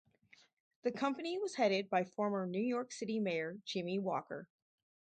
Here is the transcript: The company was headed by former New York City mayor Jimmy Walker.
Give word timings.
The 0.81 0.91
company 0.91 1.37
was 1.37 1.57
headed 1.57 1.87
by 1.87 2.05
former 2.05 2.47
New 2.47 2.57
York 2.59 2.91
City 2.91 3.19
mayor 3.19 3.59
Jimmy 3.65 3.99
Walker. 3.99 4.49